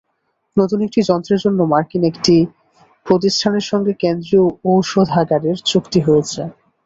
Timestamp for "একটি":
0.83-0.99, 2.11-2.35